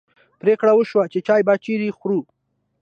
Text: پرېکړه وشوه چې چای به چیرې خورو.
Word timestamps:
پرېکړه 0.41 0.71
وشوه 0.75 1.03
چې 1.13 1.19
چای 1.27 1.41
به 1.47 1.53
چیرې 1.65 1.89
خورو. 1.97 2.19